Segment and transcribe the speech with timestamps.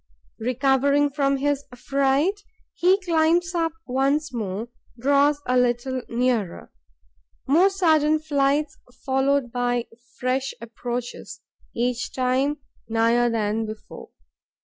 [0.39, 2.41] Recovering from his fright,
[2.73, 6.71] he climbs up once more, draws a little nearer.
[7.45, 9.85] More sudden flights, followed by
[10.19, 11.41] fresh approaches,
[11.75, 12.57] each time
[12.89, 14.09] nigher than before.